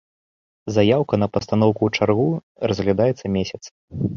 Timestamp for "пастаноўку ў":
1.37-1.89